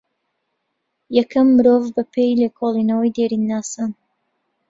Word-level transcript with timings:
یەکەم 1.17 1.47
مرۆڤ 1.55 1.83
بە 1.95 2.03
پێێ 2.13 2.31
لێکۆڵێنەوەی 2.41 3.13
دێرین 3.15 3.43
ناسان 3.51 3.91